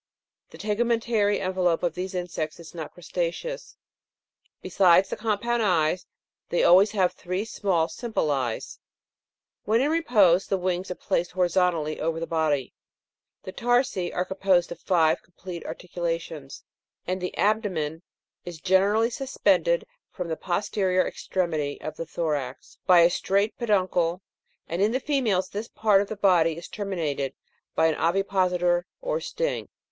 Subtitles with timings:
[0.49, 3.77] The tegumen tary envelope of these insects is not crustaceous;
[4.59, 6.07] besides the compound eyes,
[6.49, 8.79] they always have, three small simple eyes.
[9.65, 12.73] When in repose the wings are placed horizontally over the body.
[13.43, 16.63] The tarsi are composed of five complete articulations;
[17.05, 18.01] and the abdomen
[18.43, 24.23] is generally suspended from the posterior extremity of the thorax, by a straight peduncle;
[24.67, 27.35] and in the females this part of the body is terminated
[27.75, 29.69] by an ovipositor or sting.